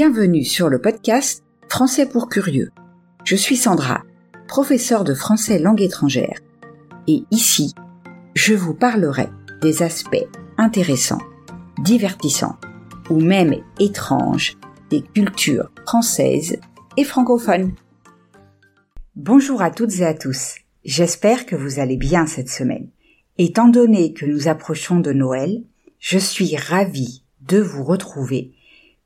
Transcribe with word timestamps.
Bienvenue 0.00 0.44
sur 0.44 0.68
le 0.68 0.80
podcast 0.80 1.42
Français 1.68 2.06
pour 2.08 2.28
curieux. 2.28 2.70
Je 3.24 3.34
suis 3.34 3.56
Sandra, 3.56 4.04
professeure 4.46 5.02
de 5.02 5.12
français 5.12 5.58
langue 5.58 5.80
étrangère. 5.82 6.38
Et 7.08 7.24
ici, 7.32 7.74
je 8.36 8.54
vous 8.54 8.74
parlerai 8.74 9.26
des 9.60 9.82
aspects 9.82 10.28
intéressants, 10.56 11.18
divertissants 11.82 12.60
ou 13.10 13.18
même 13.18 13.56
étranges 13.80 14.56
des 14.88 15.02
cultures 15.02 15.68
françaises 15.84 16.60
et 16.96 17.02
francophones. 17.02 17.72
Bonjour 19.16 19.62
à 19.62 19.72
toutes 19.72 19.98
et 19.98 20.06
à 20.06 20.14
tous. 20.14 20.58
J'espère 20.84 21.44
que 21.44 21.56
vous 21.56 21.80
allez 21.80 21.96
bien 21.96 22.28
cette 22.28 22.50
semaine. 22.50 22.88
Étant 23.36 23.66
donné 23.66 24.12
que 24.12 24.26
nous 24.26 24.46
approchons 24.46 25.00
de 25.00 25.12
Noël, 25.12 25.64
je 25.98 26.18
suis 26.18 26.54
ravie 26.54 27.24
de 27.40 27.58
vous 27.58 27.82
retrouver 27.82 28.52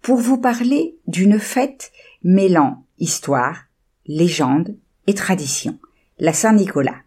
pour 0.02 0.18
vous 0.18 0.38
parler 0.38 0.96
d'une 1.06 1.38
fête 1.38 1.92
mêlant 2.22 2.84
histoire, 2.98 3.64
légende 4.06 4.76
et 5.06 5.14
tradition, 5.14 5.78
la 6.18 6.32
Saint-Nicolas. 6.32 7.02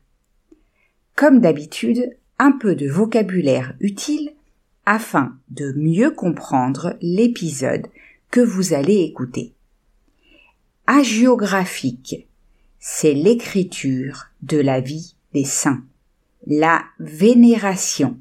Comme 1.16 1.40
d'habitude, 1.40 2.18
un 2.40 2.52
peu 2.52 2.76
de 2.76 2.90
vocabulaire 2.90 3.76
utile 3.80 4.34
afin 4.86 5.38
de 5.50 5.72
mieux 5.74 6.12
comprendre 6.12 6.98
l'épisode 7.02 7.88
que 8.32 8.42
vous 8.42 8.74
allez 8.74 9.02
écouter. 9.02 9.54
Agiographique, 10.88 12.28
c'est 12.80 13.14
l'écriture 13.14 14.28
de 14.42 14.58
la 14.58 14.80
vie 14.80 15.16
des 15.34 15.46
saints. 15.46 15.84
La 16.46 16.84
vénération, 17.00 18.20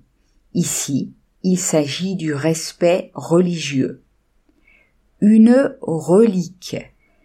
ici, 0.54 1.12
il 1.42 1.58
s'agit 1.58 2.16
du 2.16 2.32
respect 2.32 3.10
religieux. 3.14 4.03
Une 5.26 5.74
relique, 5.80 6.76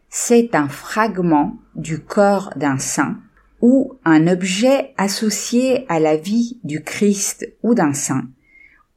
c'est 0.07 0.55
un 0.55 0.69
fragment 0.69 1.59
du 1.75 1.99
corps 1.99 2.53
d'un 2.55 2.77
saint 2.77 3.17
ou 3.59 3.91
un 4.05 4.29
objet 4.29 4.93
associé 4.95 5.83
à 5.89 5.99
la 5.99 6.15
vie 6.15 6.61
du 6.63 6.81
Christ 6.81 7.53
ou 7.61 7.75
d'un 7.75 7.91
saint 7.91 8.29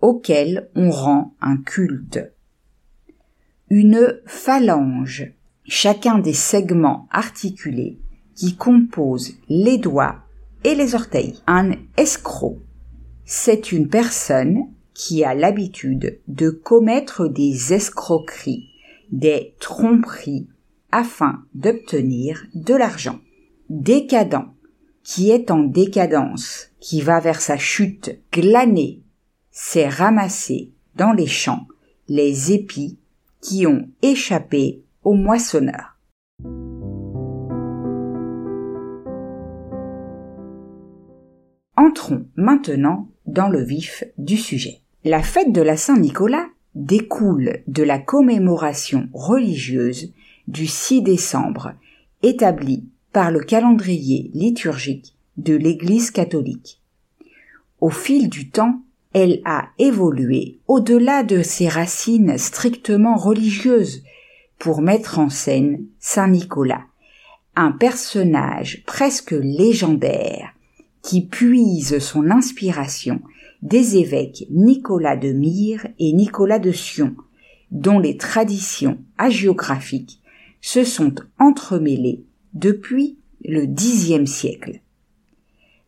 auquel 0.01 0.71
on 0.77 0.91
rend 0.91 1.35
un 1.41 1.57
culte. 1.57 2.21
Une 3.71 4.21
phalange, 4.25 5.33
chacun 5.65 6.21
des 6.21 6.33
segments 6.33 7.09
articulés 7.11 7.98
qui 8.37 8.55
composent 8.55 9.35
les 9.48 9.79
doigts 9.79 10.21
et 10.63 10.77
les 10.77 10.95
orteils. 10.95 11.43
Un 11.48 11.73
escroc, 11.97 12.61
c'est 13.25 13.73
une 13.73 13.89
personne 13.89 14.69
qui 14.95 15.25
a 15.25 15.35
l'habitude 15.35 16.21
de 16.29 16.51
commettre 16.51 17.27
des 17.27 17.73
escroqueries, 17.73 18.69
des 19.13 19.55
tromperies, 19.61 20.49
afin 20.91 21.45
d'obtenir 21.55 22.47
de 22.55 22.75
l'argent. 22.75 23.19
Décadent, 23.69 24.55
qui 25.05 25.31
est 25.31 25.51
en 25.51 25.61
décadence, 25.61 26.71
qui 26.81 27.01
va 27.01 27.21
vers 27.21 27.41
sa 27.41 27.57
chute, 27.57 28.19
glané, 28.33 29.03
c'est 29.51 29.89
ramasser 29.89 30.73
dans 30.97 31.13
les 31.13 31.27
champs 31.27 31.67
les 32.09 32.53
épis 32.53 32.99
qui 33.41 33.67
ont 33.67 33.89
échappé 34.03 34.83
au 35.03 35.15
moissonneur. 35.15 35.99
Entrons 41.77 42.27
maintenant 42.37 43.09
dans 43.27 43.49
le 43.49 43.63
vif 43.63 44.05
du 44.19 44.37
sujet. 44.37 44.83
La 45.05 45.23
fête 45.23 45.53
de 45.53 45.63
la 45.63 45.77
Saint-Nicolas 45.77 46.47
découle 46.75 47.62
de 47.67 47.83
la 47.83 47.98
commémoration 47.98 49.09
religieuse 49.12 50.12
du 50.48 50.67
6 50.67 51.03
décembre 51.03 51.75
établie 52.23 52.84
par 53.12 53.31
le 53.31 53.41
calendrier 53.41 54.31
liturgique 54.34 55.14
de 55.37 55.55
l'Église 55.55 56.11
catholique. 56.11 56.81
Au 57.80 57.91
fil 57.91 58.29
du 58.29 58.48
temps, 58.48 58.83
elle 59.13 59.42
a 59.45 59.69
évolué 59.79 60.61
au-delà 60.69 61.23
de 61.23 61.42
ses 61.42 61.69
racines 61.69 62.39
strictement 62.39 63.17
religieuses 63.17 64.02
pour 64.58 64.80
mettre 64.80 65.18
en 65.18 65.29
scène 65.29 65.85
Saint 65.98 66.29
Nicolas, 66.29 66.85
un 67.57 67.73
personnage 67.73 68.83
presque 68.86 69.33
légendaire 69.33 70.55
qui 71.02 71.27
puise 71.27 71.98
son 71.98 72.30
inspiration 72.30 73.20
des 73.62 73.96
évêques 73.96 74.46
Nicolas 74.50 75.17
de 75.17 75.33
Myre 75.33 75.86
et 75.98 76.12
Nicolas 76.12 76.58
de 76.58 76.73
Sion, 76.73 77.14
dont 77.70 77.98
les 77.98 78.17
traditions 78.17 78.98
hagiographiques 79.18 80.20
se 80.61 80.84
sont 80.84 81.14
entremêlées 81.39 82.24
depuis 82.55 83.18
le 83.45 83.67
Xe 83.67 84.24
siècle. 84.27 84.80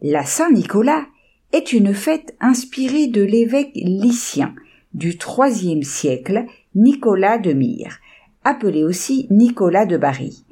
La 0.00 0.24
Saint-Nicolas 0.24 1.06
est 1.52 1.72
une 1.72 1.94
fête 1.94 2.36
inspirée 2.40 3.06
de 3.06 3.22
l'évêque 3.22 3.72
lycien 3.74 4.54
du 4.92 5.16
IIIe 5.38 5.84
siècle, 5.84 6.46
Nicolas 6.74 7.38
de 7.38 7.52
Myre, 7.52 7.98
appelé 8.44 8.84
aussi 8.84 9.26
Nicolas 9.30 9.86
de 9.86 9.96
Bari, 9.96 10.44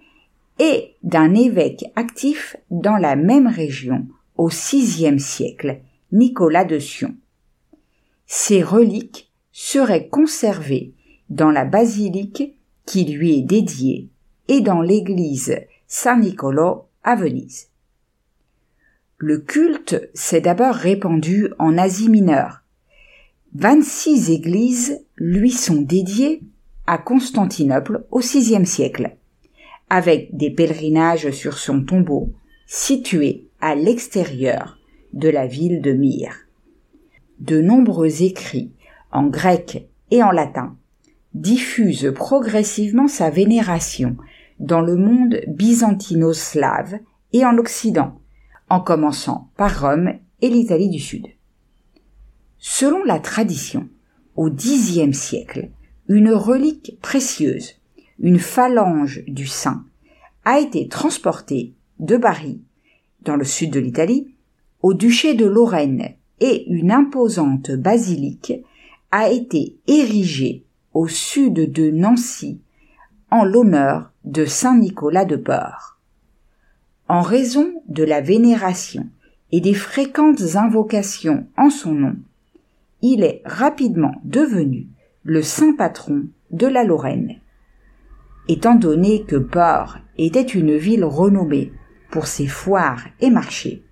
et 0.58 0.94
d'un 1.02 1.34
évêque 1.34 1.84
actif 1.96 2.56
dans 2.70 2.96
la 2.96 3.16
même 3.16 3.46
région 3.46 4.06
au 4.36 4.48
VIe 4.48 5.18
siècle, 5.18 5.80
Nicolas 6.12 6.66
de 6.66 6.78
Sion. 6.78 7.16
Ces 8.26 8.62
reliques 8.62 9.32
seraient 9.50 10.08
conservées 10.08 10.92
dans 11.30 11.50
la 11.50 11.64
basilique 11.64 12.54
qui 12.84 13.04
lui 13.04 13.38
est 13.38 13.42
dédiée 13.42 14.10
et 14.48 14.60
dans 14.60 14.82
l'église 14.82 15.56
Saint-Nicolas 15.86 16.82
à 17.02 17.16
Venise. 17.16 17.68
Le 19.16 19.38
culte 19.38 20.10
s'est 20.12 20.42
d'abord 20.42 20.74
répandu 20.74 21.48
en 21.58 21.78
Asie 21.78 22.10
mineure. 22.10 22.62
26 23.54 24.30
églises 24.30 25.04
lui 25.16 25.50
sont 25.50 25.80
dédiées 25.80 26.42
à 26.86 26.98
Constantinople 26.98 28.04
au 28.10 28.18
VIe 28.18 28.66
siècle, 28.66 29.16
avec 29.88 30.36
des 30.36 30.50
pèlerinages 30.50 31.30
sur 31.30 31.56
son 31.56 31.82
tombeau 31.82 32.32
situé 32.66 33.48
à 33.60 33.74
l'extérieur 33.74 34.78
de 35.12 35.28
la 35.28 35.46
ville 35.46 35.80
de 35.80 35.92
Myre. 35.92 36.46
De 37.38 37.60
nombreux 37.60 38.22
écrits 38.22 38.72
en 39.10 39.26
grec 39.26 39.88
et 40.10 40.22
en 40.22 40.30
latin 40.30 40.76
diffusent 41.34 42.12
progressivement 42.14 43.08
sa 43.08 43.30
vénération 43.30 44.16
dans 44.58 44.80
le 44.80 44.96
monde 44.96 45.40
byzantino-slave 45.48 46.98
et 47.32 47.44
en 47.44 47.58
Occident, 47.58 48.20
en 48.68 48.80
commençant 48.80 49.50
par 49.56 49.80
Rome 49.80 50.12
et 50.40 50.48
l'Italie 50.48 50.90
du 50.90 50.98
Sud. 50.98 51.26
Selon 52.58 53.02
la 53.04 53.18
tradition, 53.18 53.88
au 54.36 54.50
Xe 54.50 55.12
siècle, 55.12 55.70
une 56.08 56.32
relique 56.32 56.98
précieuse, 57.02 57.74
une 58.18 58.38
phalange 58.38 59.24
du 59.26 59.46
saint, 59.46 59.84
a 60.44 60.58
été 60.58 60.88
transportée 60.88 61.74
de 61.98 62.16
Bari, 62.16 62.60
dans 63.22 63.36
le 63.36 63.44
sud 63.44 63.72
de 63.72 63.80
l'Italie, 63.80 64.31
au 64.82 64.94
duché 64.94 65.34
de 65.34 65.46
Lorraine 65.46 66.10
et 66.40 66.68
une 66.68 66.90
imposante 66.90 67.70
basilique 67.70 68.52
a 69.10 69.30
été 69.30 69.76
érigée 69.86 70.64
au 70.92 71.06
sud 71.08 71.72
de 71.72 71.90
Nancy 71.90 72.60
en 73.30 73.44
l'honneur 73.44 74.12
de 74.24 74.44
Saint 74.44 74.76
Nicolas 74.76 75.24
de 75.24 75.36
Port. 75.36 75.98
En 77.08 77.22
raison 77.22 77.72
de 77.88 78.04
la 78.04 78.20
vénération 78.20 79.08
et 79.52 79.60
des 79.60 79.74
fréquentes 79.74 80.56
invocations 80.56 81.46
en 81.56 81.70
son 81.70 81.92
nom, 81.92 82.16
il 83.02 83.22
est 83.22 83.42
rapidement 83.44 84.14
devenu 84.24 84.88
le 85.24 85.42
saint 85.42 85.74
patron 85.74 86.24
de 86.50 86.66
la 86.66 86.84
Lorraine. 86.84 87.36
Étant 88.48 88.74
donné 88.74 89.22
que 89.22 89.36
Port 89.36 89.98
était 90.18 90.42
une 90.42 90.76
ville 90.76 91.04
renommée 91.04 91.72
pour 92.10 92.26
ses 92.26 92.46
foires 92.46 93.04
et 93.20 93.30
marchés, 93.30 93.84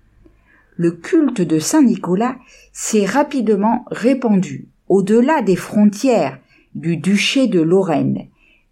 le 0.75 0.91
culte 0.91 1.41
de 1.41 1.59
Saint 1.59 1.83
Nicolas 1.83 2.37
s'est 2.71 3.05
rapidement 3.05 3.85
répandu 3.87 4.69
au-delà 4.87 5.41
des 5.41 5.55
frontières 5.55 6.39
du 6.75 6.97
duché 6.97 7.47
de 7.47 7.61
Lorraine, 7.61 8.27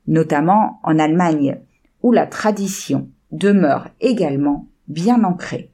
notamment 0.08 0.80
en 0.84 1.00
Allemagne, 1.00 1.60
où 2.02 2.12
la 2.12 2.26
tradition 2.26 3.10
demeure 3.32 3.90
également 4.02 4.68
bien 4.88 5.24
ancrée. 5.24 5.72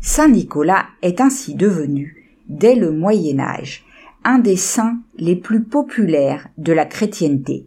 Saint 0.00 0.28
Nicolas 0.28 0.86
est 1.00 1.20
ainsi 1.20 1.54
devenu, 1.54 2.30
dès 2.48 2.74
le 2.74 2.92
Moyen 2.92 3.40
Âge, 3.40 3.84
un 4.22 4.38
des 4.38 4.56
saints 4.56 4.98
les 5.16 5.34
plus 5.34 5.64
populaires 5.64 6.48
de 6.58 6.72
la 6.72 6.84
chrétienté 6.84 7.66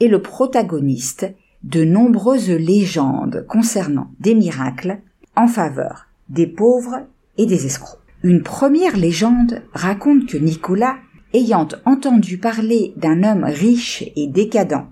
et 0.00 0.08
le 0.08 0.22
protagoniste 0.22 1.26
de 1.66 1.84
nombreuses 1.84 2.50
légendes 2.50 3.44
concernant 3.48 4.12
des 4.20 4.36
miracles 4.36 5.00
en 5.34 5.48
faveur 5.48 6.06
des 6.28 6.46
pauvres 6.46 7.06
et 7.38 7.46
des 7.46 7.66
escrocs. 7.66 7.98
Une 8.22 8.42
première 8.42 8.96
légende 8.96 9.62
raconte 9.72 10.26
que 10.26 10.36
Nicolas, 10.36 10.96
ayant 11.34 11.68
entendu 11.84 12.38
parler 12.38 12.94
d'un 12.96 13.24
homme 13.24 13.44
riche 13.44 14.04
et 14.14 14.28
décadent 14.28 14.86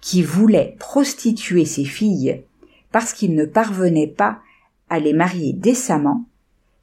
qui 0.00 0.22
voulait 0.22 0.76
prostituer 0.78 1.64
ses 1.64 1.84
filles 1.84 2.42
parce 2.92 3.12
qu'il 3.12 3.34
ne 3.34 3.44
parvenait 3.44 4.06
pas 4.06 4.38
à 4.88 5.00
les 5.00 5.12
marier 5.12 5.52
décemment, 5.52 6.26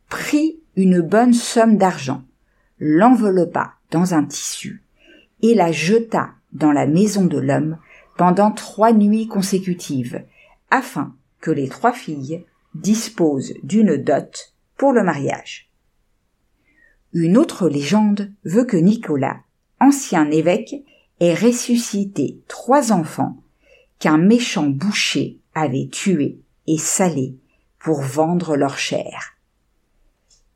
prit 0.10 0.60
une 0.76 1.00
bonne 1.00 1.34
somme 1.34 1.78
d'argent, 1.78 2.24
l'enveloppa 2.80 3.76
dans 3.92 4.14
un 4.14 4.26
tissu 4.26 4.84
et 5.42 5.56
la 5.56 5.72
jeta 5.72 6.32
dans 6.52 6.74
la 6.74 6.86
maison 6.86 7.26
de 7.26 7.38
l'homme 7.38 7.78
pendant 8.22 8.52
trois 8.52 8.94
nuits 8.94 9.28
consécutives, 9.28 10.24
afin 10.70 11.16
que 11.40 11.50
les 11.50 11.68
trois 11.68 11.92
filles 11.92 12.46
disposent 12.76 13.56
d'une 13.64 13.98
dot 13.98 14.54
pour 14.78 14.94
le 14.94 15.02
mariage. 15.02 15.72
Une 17.14 17.36
autre 17.36 17.68
légende 17.68 18.32
veut 18.46 18.66
que 18.66 18.78
Nicolas, 18.78 19.40
ancien 19.80 20.30
évêque, 20.30 20.76
ait 21.20 21.34
ressuscité 21.34 22.40
trois 22.48 22.92
enfants 22.92 23.42
qu'un 23.98 24.20
méchant 24.20 24.68
boucher 24.68 25.40
avait 25.56 25.90
tués 25.92 26.38
et 26.68 26.78
salés 26.78 27.40
pour 27.80 28.02
vendre 28.02 28.56
leur 28.56 28.78
chair. 28.78 29.36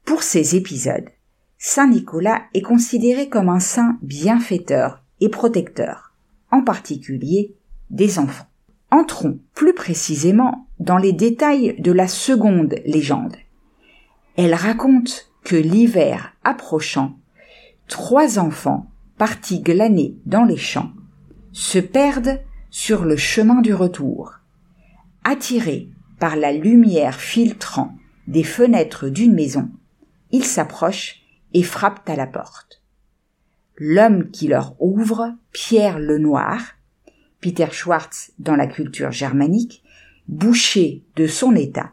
Pour 0.03 0.21
ces 0.21 0.55
épisodes, 0.55 1.09
Saint 1.57 1.87
Nicolas 1.87 2.43
est 2.53 2.61
considéré 2.61 3.27
comme 3.27 3.49
un 3.49 3.59
saint 3.59 3.97
bienfaiteur 4.03 5.03
et 5.19 5.29
protecteur, 5.29 6.04
en 6.55 6.63
particulier 6.63 7.53
des 7.89 8.17
enfants. 8.17 8.47
Entrons 8.89 9.39
plus 9.53 9.73
précisément 9.73 10.67
dans 10.79 10.97
les 10.97 11.11
détails 11.11 11.75
de 11.79 11.91
la 11.91 12.07
seconde 12.07 12.75
légende. 12.85 13.35
Elle 14.37 14.53
raconte 14.53 15.31
que 15.43 15.57
l'hiver 15.57 16.33
approchant, 16.45 17.19
trois 17.89 18.39
enfants 18.39 18.89
partis 19.17 19.61
glaner 19.61 20.15
dans 20.25 20.45
les 20.45 20.57
champs 20.57 20.91
se 21.51 21.79
perdent 21.79 22.39
sur 22.69 23.03
le 23.03 23.17
chemin 23.17 23.61
du 23.61 23.73
retour. 23.73 24.35
Attirés 25.25 25.89
par 26.19 26.37
la 26.37 26.53
lumière 26.53 27.19
filtrant 27.19 27.95
des 28.27 28.43
fenêtres 28.43 29.09
d'une 29.09 29.33
maison, 29.33 29.69
ils 30.31 30.45
s'approchent 30.45 31.21
et 31.53 31.63
frappent 31.63 32.09
à 32.09 32.15
la 32.15 32.27
porte. 32.27 32.81
L'homme 33.77 34.31
qui 34.31 34.47
leur 34.47 34.75
ouvre, 34.81 35.33
Pierre 35.51 35.99
le 35.99 36.17
Noir, 36.17 36.61
Peter 37.41 37.67
Schwartz 37.71 38.31
dans 38.39 38.55
la 38.55 38.67
culture 38.67 39.11
germanique, 39.11 39.83
boucher 40.27 41.03
de 41.15 41.27
son 41.27 41.55
état, 41.55 41.91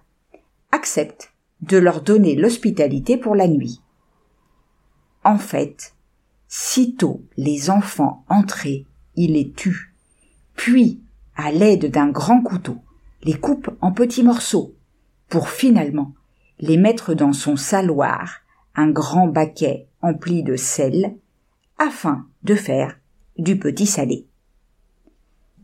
accepte 0.71 1.33
de 1.61 1.77
leur 1.77 2.03
donner 2.03 2.35
l'hospitalité 2.35 3.17
pour 3.17 3.35
la 3.35 3.49
nuit. 3.49 3.81
En 5.25 5.39
fait, 5.39 5.95
sitôt 6.49 7.23
les 7.37 7.71
enfants 7.71 8.25
entrés, 8.29 8.87
il 9.15 9.33
les 9.35 9.51
tue, 9.51 9.93
puis, 10.55 11.01
à 11.35 11.51
l'aide 11.51 11.91
d'un 11.91 12.09
grand 12.09 12.43
couteau, 12.43 12.79
les 13.25 13.35
coupe 13.35 13.71
en 13.81 13.93
petits 13.93 14.23
morceaux, 14.23 14.75
pour 15.29 15.49
finalement 15.49 16.15
les 16.61 16.77
mettre 16.77 17.15
dans 17.15 17.33
son 17.33 17.57
saloir, 17.57 18.41
un 18.75 18.91
grand 18.91 19.27
baquet 19.27 19.89
empli 20.01 20.43
de 20.43 20.57
sel, 20.57 21.17
afin 21.83 22.29
de 22.45 22.55
faire 22.55 22.97
du 23.39 23.59
petit 23.59 23.87
salé. 23.87 24.27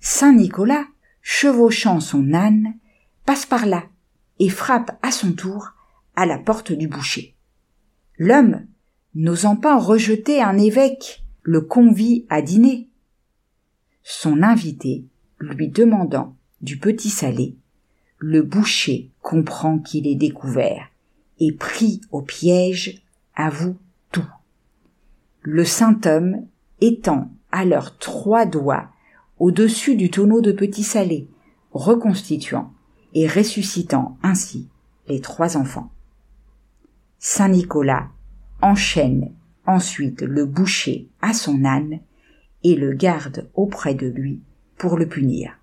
Saint 0.00 0.32
Nicolas, 0.32 0.84
chevauchant 1.22 2.00
son 2.00 2.34
âne, 2.34 2.74
passe 3.24 3.46
par 3.46 3.66
là 3.66 3.84
et 4.40 4.48
frappe 4.48 4.98
à 5.02 5.12
son 5.12 5.32
tour 5.32 5.74
à 6.16 6.26
la 6.26 6.38
porte 6.38 6.72
du 6.72 6.88
boucher. 6.88 7.36
L'homme, 8.18 8.66
n'osant 9.14 9.54
pas 9.54 9.78
rejeter 9.78 10.42
un 10.42 10.58
évêque, 10.58 11.24
le 11.42 11.60
convie 11.60 12.26
à 12.28 12.42
dîner. 12.42 12.88
Son 14.02 14.42
invité, 14.42 15.04
lui 15.38 15.68
demandant 15.68 16.36
du 16.60 16.78
petit 16.78 17.10
salé, 17.10 17.54
le 18.18 18.42
boucher 18.42 19.12
comprend 19.22 19.78
qu'il 19.78 20.08
est 20.08 20.16
découvert 20.16 20.88
et 21.38 21.52
pris 21.52 22.00
au 22.10 22.22
piège 22.22 23.02
avoue. 23.36 23.76
Le 25.50 25.64
saint 25.64 25.98
homme 26.04 26.46
étend 26.82 27.30
alors 27.52 27.96
trois 27.96 28.44
doigts 28.44 28.90
au-dessus 29.38 29.96
du 29.96 30.10
tonneau 30.10 30.42
de 30.42 30.52
petit 30.52 30.82
salé, 30.82 31.26
reconstituant 31.72 32.74
et 33.14 33.26
ressuscitant 33.26 34.18
ainsi 34.22 34.68
les 35.06 35.22
trois 35.22 35.56
enfants. 35.56 35.90
Saint 37.18 37.48
Nicolas 37.48 38.10
enchaîne 38.60 39.32
ensuite 39.64 40.20
le 40.20 40.44
boucher 40.44 41.08
à 41.22 41.32
son 41.32 41.64
âne 41.64 42.00
et 42.62 42.74
le 42.74 42.92
garde 42.92 43.48
auprès 43.54 43.94
de 43.94 44.06
lui 44.06 44.42
pour 44.76 44.98
le 44.98 45.08
punir. 45.08 45.58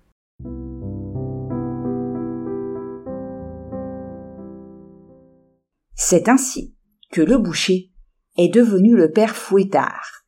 C'est 5.94 6.28
ainsi 6.28 6.74
que 7.12 7.22
le 7.22 7.38
boucher 7.38 7.92
est 8.36 8.52
devenu 8.52 8.96
le 8.96 9.10
père 9.10 9.36
Fouettard, 9.36 10.24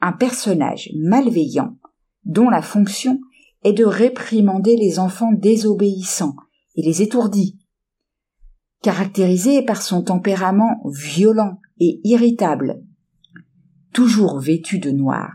un 0.00 0.12
personnage 0.12 0.90
malveillant 0.96 1.76
dont 2.24 2.48
la 2.48 2.62
fonction 2.62 3.20
est 3.62 3.72
de 3.72 3.84
réprimander 3.84 4.76
les 4.76 4.98
enfants 4.98 5.32
désobéissants 5.32 6.36
et 6.76 6.82
les 6.82 7.02
étourdis. 7.02 7.58
Caractérisé 8.82 9.62
par 9.62 9.82
son 9.82 10.02
tempérament 10.02 10.82
violent 10.86 11.58
et 11.78 12.00
irritable, 12.04 12.82
toujours 13.92 14.38
vêtu 14.38 14.78
de 14.78 14.90
noir, 14.90 15.32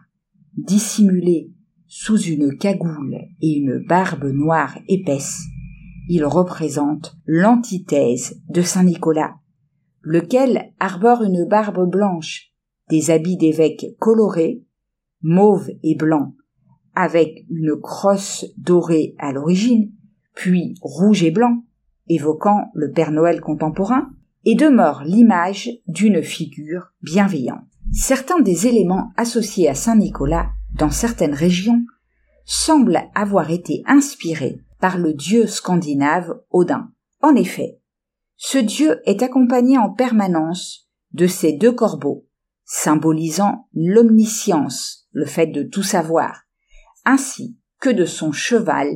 dissimulé 0.58 1.52
sous 1.88 2.20
une 2.20 2.58
cagoule 2.58 3.18
et 3.42 3.58
une 3.58 3.78
barbe 3.88 4.26
noire 4.26 4.78
épaisse, 4.88 5.44
il 6.08 6.26
représente 6.26 7.16
l'antithèse 7.26 8.42
de 8.50 8.62
Saint 8.62 8.84
Nicolas, 8.84 9.36
lequel 10.06 10.72
arbore 10.80 11.24
une 11.24 11.46
barbe 11.46 11.90
blanche, 11.90 12.52
des 12.90 13.10
habits 13.12 13.38
d'évêque 13.38 13.88
colorés, 14.00 14.64
mauve 15.22 15.70
et 15.84 15.96
blanc, 15.96 16.36
avec 16.94 17.46
une 17.50 17.76
crosse 17.82 18.46
dorée 18.58 19.16
à 19.18 19.34
l'origine, 19.34 19.92
puis 20.36 20.76
rouge 20.82 21.24
et 21.24 21.32
blanc, 21.32 21.64
évoquant 22.08 22.70
le 22.76 22.92
Père 22.92 23.12
Noël 23.12 23.42
contemporain, 23.42 24.10
et 24.46 24.54
demeure 24.54 25.04
l'image 25.04 25.72
d'une 25.88 26.22
figure 26.22 26.94
bienveillante. 27.02 27.66
Certains 27.92 28.40
des 28.40 28.68
éléments 28.68 29.12
associés 29.18 29.68
à 29.68 29.74
Saint 29.74 29.96
Nicolas 29.96 30.50
dans 30.78 30.92
certaines 30.92 31.34
régions 31.34 31.84
semblent 32.46 33.02
avoir 33.16 33.50
été 33.50 33.82
inspirés 33.88 34.62
par 34.80 35.00
le 35.00 35.14
dieu 35.14 35.48
scandinave 35.48 36.40
Odin. 36.52 36.92
En 37.24 37.34
effet, 37.34 37.80
ce 38.38 38.58
dieu 38.58 39.00
est 39.06 39.24
accompagné 39.24 39.78
en 39.78 39.92
permanence 39.92 40.90
de 41.12 41.28
ses 41.28 41.54
deux 41.54 41.72
corbeaux, 41.72 42.28
symbolisant 42.66 43.68
l'omniscience, 43.74 45.08
le 45.12 45.26
fait 45.26 45.48
de 45.48 45.64
tout 45.64 45.84
savoir, 45.84 46.44
ainsi 47.06 47.58
que 47.80 47.90
de 47.90 48.06
son 48.06 48.32
cheval, 48.32 48.90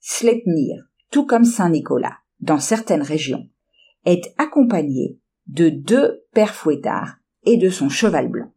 Sleipnir, 0.00 0.84
tout 1.10 1.24
comme 1.24 1.44
Saint 1.44 1.70
Nicolas, 1.70 2.18
dans 2.40 2.58
certaines 2.58 3.02
régions, 3.02 3.48
est 4.04 4.34
accompagné 4.36 5.18
de 5.46 5.70
deux 5.70 6.24
pères 6.32 6.54
fouettards 6.54 7.16
et 7.44 7.56
de 7.56 7.70
son 7.70 7.88
cheval 7.88 8.28
blanc. 8.28 8.52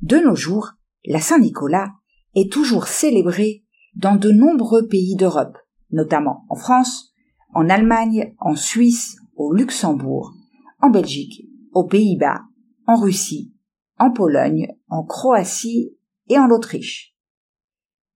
De 0.00 0.18
nos 0.18 0.36
jours, 0.36 0.72
la 1.04 1.20
Saint-Nicolas 1.20 1.90
est 2.34 2.52
toujours 2.52 2.86
célébrée 2.86 3.65
dans 3.96 4.16
de 4.16 4.30
nombreux 4.30 4.86
pays 4.86 5.16
d'Europe, 5.16 5.56
notamment 5.90 6.44
en 6.50 6.54
France, 6.54 7.14
en 7.54 7.68
Allemagne, 7.68 8.34
en 8.38 8.54
Suisse, 8.54 9.16
au 9.36 9.52
Luxembourg, 9.52 10.34
en 10.80 10.90
Belgique, 10.90 11.48
aux 11.72 11.84
Pays-Bas, 11.84 12.42
en 12.86 12.96
Russie, 12.96 13.54
en 13.98 14.10
Pologne, 14.10 14.68
en 14.88 15.02
Croatie 15.02 15.96
et 16.28 16.38
en 16.38 16.50
Autriche. 16.50 17.14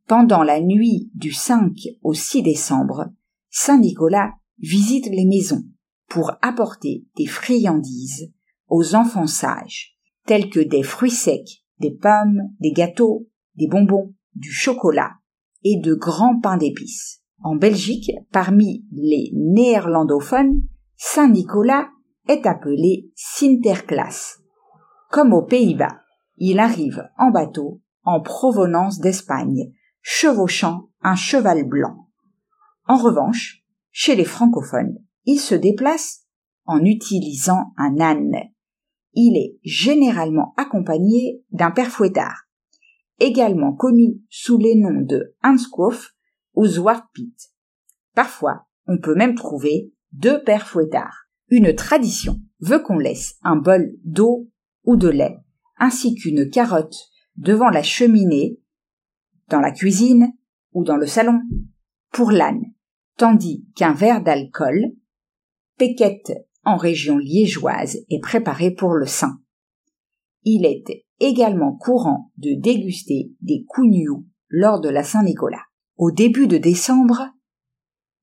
Pendant 0.06 0.42
la 0.42 0.60
nuit 0.60 1.10
du 1.14 1.32
5 1.32 1.72
au 2.02 2.12
6 2.12 2.42
décembre, 2.42 3.10
Saint 3.48 3.78
Nicolas 3.78 4.32
visite 4.58 5.06
les 5.06 5.24
maisons 5.24 5.64
pour 6.08 6.32
apporter 6.42 7.06
des 7.16 7.26
friandises 7.26 8.32
aux 8.68 8.94
enfants 8.94 9.26
sages, 9.26 9.96
tels 10.26 10.50
que 10.50 10.60
des 10.60 10.82
fruits 10.82 11.10
secs, 11.10 11.64
des 11.78 11.92
pommes, 11.92 12.42
des 12.60 12.72
gâteaux, 12.72 13.28
des 13.54 13.66
bonbons, 13.66 14.14
du 14.34 14.52
chocolat, 14.52 15.19
et 15.62 15.78
de 15.80 15.94
grands 15.94 16.38
pains 16.40 16.56
d'épices. 16.56 17.22
En 17.42 17.56
Belgique, 17.56 18.10
parmi 18.32 18.84
les 18.92 19.30
néerlandophones, 19.34 20.62
Saint-Nicolas 20.96 21.88
est 22.28 22.46
appelé 22.46 23.10
Sinterklaas. 23.14 24.38
Comme 25.10 25.32
aux 25.32 25.42
Pays-Bas, 25.44 26.00
il 26.36 26.58
arrive 26.58 27.08
en 27.18 27.30
bateau 27.30 27.80
en 28.04 28.20
provenance 28.20 28.98
d'Espagne, 28.98 29.72
chevauchant 30.00 30.88
un 31.02 31.14
cheval 31.14 31.64
blanc. 31.64 32.08
En 32.86 32.96
revanche, 32.96 33.62
chez 33.90 34.16
les 34.16 34.24
francophones, 34.24 34.98
il 35.24 35.38
se 35.38 35.54
déplace 35.54 36.26
en 36.64 36.84
utilisant 36.84 37.72
un 37.76 38.00
âne. 38.00 38.36
Il 39.14 39.36
est 39.36 39.58
généralement 39.64 40.54
accompagné 40.56 41.42
d'un 41.50 41.70
père 41.70 41.88
fouettard, 41.88 42.44
également 43.20 43.74
connu 43.74 44.20
sous 44.28 44.58
les 44.58 44.74
noms 44.74 45.02
de 45.02 45.34
Hanskopf 45.42 46.14
ou 46.54 46.66
Zwartpiet. 46.66 47.32
Parfois, 48.14 48.66
on 48.86 48.98
peut 48.98 49.14
même 49.14 49.34
trouver 49.34 49.92
deux 50.12 50.42
pères 50.42 50.66
fouettards. 50.66 51.26
Une 51.48 51.74
tradition 51.74 52.40
veut 52.60 52.80
qu'on 52.80 52.98
laisse 52.98 53.36
un 53.42 53.56
bol 53.56 53.92
d'eau 54.04 54.48
ou 54.84 54.96
de 54.96 55.08
lait, 55.08 55.38
ainsi 55.78 56.14
qu'une 56.14 56.50
carotte 56.50 56.96
devant 57.36 57.70
la 57.70 57.82
cheminée, 57.82 58.60
dans 59.48 59.60
la 59.60 59.72
cuisine 59.72 60.32
ou 60.72 60.84
dans 60.84 60.96
le 60.96 61.06
salon, 61.06 61.40
pour 62.12 62.30
l'âne, 62.30 62.62
tandis 63.16 63.66
qu'un 63.76 63.94
verre 63.94 64.22
d'alcool, 64.22 64.92
péquette 65.78 66.32
en 66.64 66.76
région 66.76 67.18
liégeoise, 67.18 67.98
est 68.10 68.20
préparé 68.20 68.70
pour 68.70 68.94
le 68.94 69.06
saint. 69.06 69.40
Il 70.44 70.64
est 70.64 71.04
également 71.18 71.76
courant 71.76 72.30
de 72.38 72.54
déguster 72.58 73.32
des 73.40 73.64
cougnoux 73.68 74.26
lors 74.48 74.80
de 74.80 74.88
la 74.88 75.02
Saint-Nicolas. 75.02 75.64
Au 75.96 76.10
début 76.10 76.46
de 76.46 76.56
décembre, 76.56 77.28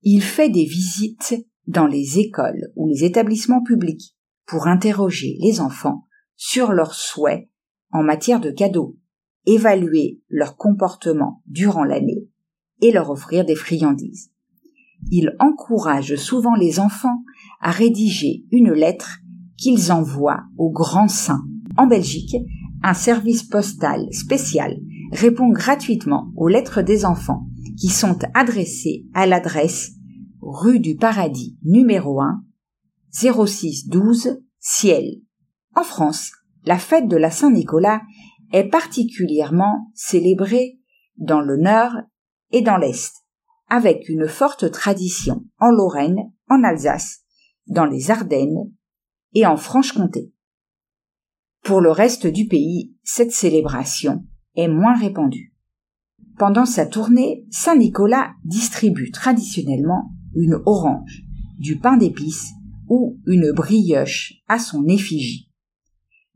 il 0.02 0.22
fait 0.22 0.50
des 0.50 0.64
visites 0.64 1.34
dans 1.66 1.86
les 1.86 2.18
écoles 2.18 2.72
ou 2.76 2.88
les 2.88 3.04
établissements 3.04 3.62
publics 3.62 4.16
pour 4.46 4.66
interroger 4.66 5.36
les 5.40 5.60
enfants 5.60 6.06
sur 6.36 6.72
leurs 6.72 6.94
souhaits 6.94 7.48
en 7.92 8.02
matière 8.02 8.40
de 8.40 8.50
cadeaux, 8.50 8.96
évaluer 9.46 10.20
leur 10.28 10.56
comportement 10.56 11.42
durant 11.46 11.84
l'année 11.84 12.28
et 12.80 12.92
leur 12.92 13.10
offrir 13.10 13.44
des 13.44 13.54
friandises. 13.54 14.30
Il 15.10 15.36
encourage 15.38 16.16
souvent 16.16 16.54
les 16.54 16.80
enfants 16.80 17.22
à 17.60 17.70
rédiger 17.70 18.44
une 18.50 18.72
lettre 18.72 19.18
qu'ils 19.56 19.92
envoient 19.92 20.44
au 20.56 20.70
grand 20.70 21.08
saint. 21.08 21.44
En 21.78 21.86
Belgique, 21.86 22.36
un 22.82 22.92
service 22.92 23.44
postal 23.44 24.12
spécial 24.12 24.80
répond 25.12 25.50
gratuitement 25.50 26.32
aux 26.34 26.48
lettres 26.48 26.82
des 26.82 27.04
enfants 27.04 27.46
qui 27.78 27.88
sont 27.88 28.18
adressées 28.34 29.06
à 29.14 29.26
l'adresse 29.26 29.92
rue 30.42 30.80
du 30.80 30.96
Paradis 30.96 31.56
numéro 31.62 32.20
1 32.20 32.42
0612 33.12 34.40
Ciel. 34.58 35.20
En 35.76 35.84
France, 35.84 36.32
la 36.64 36.78
fête 36.78 37.06
de 37.06 37.16
la 37.16 37.30
Saint-Nicolas 37.30 38.02
est 38.52 38.68
particulièrement 38.68 39.92
célébrée 39.94 40.80
dans 41.16 41.40
le 41.40 41.56
Nord 41.56 41.92
et 42.50 42.60
dans 42.60 42.76
l'Est, 42.76 43.12
avec 43.68 44.08
une 44.08 44.26
forte 44.26 44.72
tradition 44.72 45.44
en 45.60 45.70
Lorraine, 45.70 46.32
en 46.48 46.64
Alsace, 46.64 47.20
dans 47.68 47.86
les 47.86 48.10
Ardennes 48.10 48.72
et 49.32 49.46
en 49.46 49.56
Franche-Comté. 49.56 50.32
Pour 51.68 51.82
le 51.82 51.90
reste 51.90 52.26
du 52.26 52.46
pays, 52.46 52.94
cette 53.04 53.30
célébration 53.30 54.24
est 54.56 54.68
moins 54.68 54.94
répandue. 54.94 55.52
Pendant 56.38 56.64
sa 56.64 56.86
tournée, 56.86 57.44
Saint 57.50 57.76
Nicolas 57.76 58.30
distribue 58.42 59.10
traditionnellement 59.10 60.10
une 60.34 60.62
orange, 60.64 61.24
du 61.58 61.78
pain 61.78 61.98
d'épices 61.98 62.52
ou 62.88 63.20
une 63.26 63.52
brioche 63.52 64.32
à 64.48 64.58
son 64.58 64.88
effigie. 64.88 65.50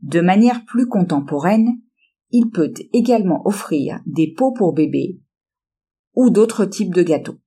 De 0.03 0.21
manière 0.21 0.65
plus 0.65 0.85
contemporaine, 0.85 1.79
il 2.29 2.51
peut 2.51 2.71
également 2.93 3.41
offrir 3.47 4.01
des 4.05 4.31
pots 4.37 4.53
pour 4.53 4.71
bébés 4.71 5.19
ou 6.13 6.29
d'autres 6.29 6.65
types 6.65 6.93
de 6.93 7.01
gâteaux. 7.01 7.39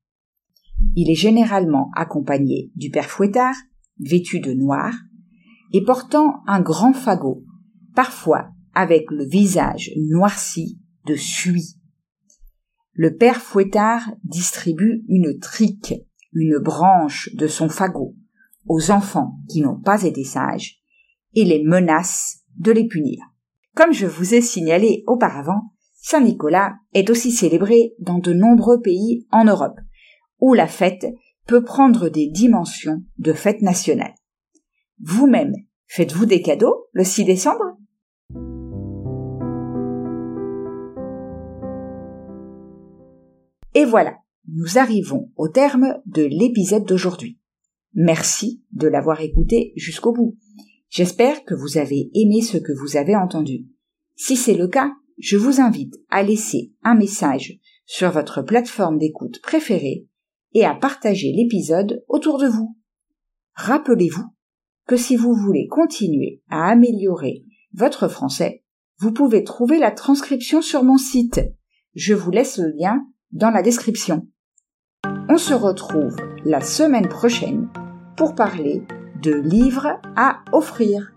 Il 0.96 1.08
est 1.08 1.14
généralement 1.14 1.92
accompagné 1.94 2.72
du 2.74 2.90
père 2.90 3.08
fouettard, 3.08 3.54
vêtu 4.00 4.40
de 4.40 4.54
noir, 4.54 4.92
et 5.72 5.84
portant 5.84 6.42
un 6.48 6.60
grand 6.60 6.92
fagot, 6.92 7.45
parfois 7.96 8.50
avec 8.74 9.10
le 9.10 9.24
visage 9.24 9.90
noirci 9.96 10.78
de 11.06 11.16
suie. 11.16 11.76
Le 12.92 13.16
père 13.16 13.40
fouettard 13.40 14.12
distribue 14.22 15.02
une 15.08 15.38
trique, 15.40 15.94
une 16.32 16.58
branche 16.58 17.30
de 17.34 17.48
son 17.48 17.68
fagot, 17.68 18.14
aux 18.66 18.90
enfants 18.90 19.38
qui 19.48 19.62
n'ont 19.62 19.80
pas 19.80 20.04
été 20.04 20.22
sages, 20.22 20.78
et 21.34 21.44
les 21.44 21.64
menace 21.64 22.42
de 22.58 22.70
les 22.70 22.86
punir. 22.86 23.18
Comme 23.74 23.92
je 23.92 24.06
vous 24.06 24.34
ai 24.34 24.40
signalé 24.40 25.02
auparavant, 25.06 25.72
Saint 25.94 26.20
Nicolas 26.20 26.74
est 26.92 27.10
aussi 27.10 27.32
célébré 27.32 27.94
dans 27.98 28.18
de 28.18 28.32
nombreux 28.32 28.80
pays 28.80 29.26
en 29.30 29.44
Europe, 29.44 29.78
où 30.38 30.54
la 30.54 30.66
fête 30.66 31.06
peut 31.46 31.64
prendre 31.64 32.08
des 32.08 32.28
dimensions 32.28 33.02
de 33.18 33.32
fête 33.32 33.62
nationale. 33.62 34.14
Vous-même, 35.00 35.54
faites-vous 35.86 36.26
des 36.26 36.42
cadeaux 36.42 36.86
le 36.92 37.04
6 37.04 37.24
décembre? 37.24 37.64
Et 43.76 43.84
voilà, 43.84 44.16
nous 44.48 44.78
arrivons 44.78 45.30
au 45.36 45.48
terme 45.48 46.00
de 46.06 46.22
l'épisode 46.22 46.86
d'aujourd'hui. 46.86 47.38
Merci 47.92 48.62
de 48.72 48.88
l'avoir 48.88 49.20
écouté 49.20 49.74
jusqu'au 49.76 50.14
bout. 50.14 50.38
J'espère 50.88 51.44
que 51.44 51.52
vous 51.52 51.76
avez 51.76 52.08
aimé 52.14 52.40
ce 52.40 52.56
que 52.56 52.72
vous 52.72 52.96
avez 52.96 53.14
entendu. 53.14 53.66
Si 54.14 54.34
c'est 54.34 54.54
le 54.54 54.66
cas, 54.66 54.92
je 55.18 55.36
vous 55.36 55.60
invite 55.60 55.94
à 56.08 56.22
laisser 56.22 56.72
un 56.84 56.94
message 56.94 57.60
sur 57.84 58.10
votre 58.10 58.40
plateforme 58.40 58.96
d'écoute 58.96 59.42
préférée 59.42 60.06
et 60.54 60.64
à 60.64 60.74
partager 60.74 61.32
l'épisode 61.36 62.02
autour 62.08 62.38
de 62.38 62.46
vous. 62.46 62.78
Rappelez-vous 63.56 64.24
que 64.86 64.96
si 64.96 65.16
vous 65.16 65.34
voulez 65.34 65.66
continuer 65.66 66.40
à 66.48 66.70
améliorer 66.70 67.44
votre 67.74 68.08
français, 68.08 68.64
vous 69.00 69.12
pouvez 69.12 69.44
trouver 69.44 69.78
la 69.78 69.90
transcription 69.90 70.62
sur 70.62 70.82
mon 70.82 70.96
site. 70.96 71.42
Je 71.94 72.14
vous 72.14 72.30
laisse 72.30 72.56
le 72.56 72.70
lien 72.70 73.06
dans 73.32 73.50
la 73.50 73.62
description. 73.62 74.26
On 75.28 75.38
se 75.38 75.54
retrouve 75.54 76.16
la 76.44 76.60
semaine 76.60 77.08
prochaine 77.08 77.68
pour 78.16 78.34
parler 78.34 78.82
de 79.22 79.34
livres 79.34 80.00
à 80.14 80.44
offrir. 80.52 81.15